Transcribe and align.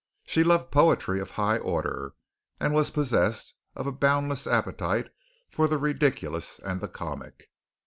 She 0.25 0.43
loved 0.43 0.71
poetry 0.71 1.19
of 1.19 1.29
high 1.29 1.59
order, 1.59 2.15
and 2.59 2.73
was 2.73 2.89
possessed 2.89 3.53
of 3.75 3.85
a 3.85 3.91
boundless 3.91 4.47
appetite 4.47 5.11
for 5.51 5.67
the 5.67 5.77
ridiculous 5.77 6.57
and 6.57 6.81
the 6.81 6.87
comic. 6.87 7.51